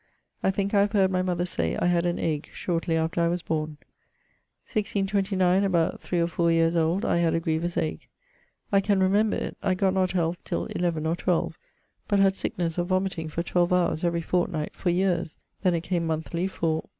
I 0.41 0.49
thinke 0.49 0.73
I 0.73 0.79
have 0.81 0.93
heard 0.93 1.11
my 1.11 1.21
mother 1.21 1.45
say 1.45 1.75
I 1.77 1.85
had 1.85 2.07
an 2.07 2.17
ague 2.17 2.49
shortly 2.53 2.97
after 2.97 3.21
I 3.21 3.27
was 3.27 3.43
borne. 3.43 3.77
1629: 4.65 5.63
about 5.63 6.01
3 6.01 6.19
or 6.19 6.25
4 6.27 6.51
yeares 6.51 6.75
old, 6.75 7.05
I 7.05 7.17
had 7.19 7.35
a 7.35 7.39
grievous 7.39 7.77
ague. 7.77 8.07
I 8.71 8.81
can 8.81 8.99
remember 8.99 9.37
it. 9.37 9.57
I 9.61 9.75
gott 9.75 9.93
not 9.93 10.13
health 10.13 10.43
till 10.43 10.65
11, 10.65 11.05
or 11.05 11.15
12: 11.15 11.55
but 12.07 12.17
had 12.17 12.33
sicknesse 12.33 12.79
of 12.79 12.87
vomiting 12.87 13.27
for 13.27 13.43
12 13.43 13.69
howres 13.69 14.03
every 14.03 14.21
fortnight 14.21 14.73
for... 14.75 14.89
yeares; 14.89 15.37
then, 15.61 15.75
it 15.75 15.81
came 15.81 16.07
monethly 16.07 16.49
for 16.49 16.83